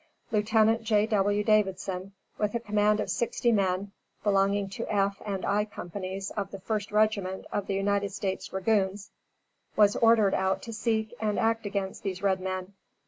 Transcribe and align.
Lieutenant 0.31 0.81
J.W. 0.81 1.43
Davidson, 1.43 2.13
with 2.39 2.55
a 2.55 2.59
command 2.59 2.99
of 2.99 3.11
sixty 3.11 3.51
men 3.51 3.91
belonging 4.23 4.67
to 4.69 4.91
F 4.91 5.21
and 5.27 5.45
I 5.45 5.63
companies 5.63 6.31
of 6.31 6.49
the 6.49 6.57
1st 6.57 6.91
Regiment 6.91 7.45
of 7.51 7.69
United 7.69 8.09
States 8.11 8.47
dragoons, 8.47 9.11
was 9.75 9.95
ordered 9.97 10.33
out 10.33 10.63
to 10.63 10.73
seek 10.73 11.13
and 11.19 11.37
act 11.37 11.67
against 11.67 12.01
these 12.01 12.23
red 12.23 12.39
men. 12.39 12.73